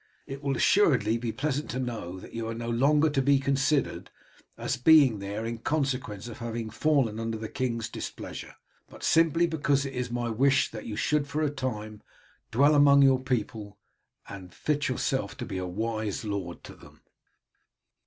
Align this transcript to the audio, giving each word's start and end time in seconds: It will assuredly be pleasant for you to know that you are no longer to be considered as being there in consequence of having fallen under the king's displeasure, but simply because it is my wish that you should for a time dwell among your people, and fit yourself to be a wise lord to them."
It 0.25 0.41
will 0.41 0.57
assuredly 0.57 1.19
be 1.19 1.31
pleasant 1.31 1.71
for 1.73 1.77
you 1.77 1.85
to 1.85 1.91
know 1.91 2.19
that 2.19 2.33
you 2.33 2.47
are 2.47 2.55
no 2.55 2.71
longer 2.71 3.07
to 3.11 3.21
be 3.21 3.37
considered 3.37 4.09
as 4.57 4.75
being 4.75 5.19
there 5.19 5.45
in 5.45 5.59
consequence 5.59 6.27
of 6.27 6.39
having 6.39 6.71
fallen 6.71 7.19
under 7.19 7.37
the 7.37 7.47
king's 7.47 7.87
displeasure, 7.87 8.55
but 8.89 9.03
simply 9.03 9.45
because 9.45 9.85
it 9.85 9.93
is 9.93 10.09
my 10.09 10.27
wish 10.27 10.71
that 10.71 10.87
you 10.87 10.95
should 10.95 11.27
for 11.27 11.43
a 11.43 11.51
time 11.51 12.01
dwell 12.49 12.73
among 12.73 13.03
your 13.03 13.19
people, 13.19 13.77
and 14.27 14.55
fit 14.55 14.87
yourself 14.87 15.37
to 15.37 15.45
be 15.45 15.59
a 15.59 15.67
wise 15.67 16.25
lord 16.25 16.63
to 16.63 16.73
them." 16.73 17.01